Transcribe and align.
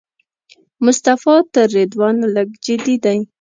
مصطفی 0.85 1.35
تر 1.53 1.67
رضوان 1.75 2.15
لږ 2.35 2.49
جدي 2.65 2.95
دی. 3.03 3.17